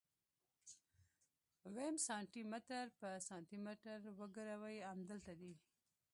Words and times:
ويم 1.73 1.95
سانتي 2.07 2.41
متر 2.51 2.85
په 2.99 3.09
سانتي 3.27 3.57
متر 3.65 3.97
وګروئ 4.19 4.77
امدلته 4.93 5.31
دي. 5.39 5.53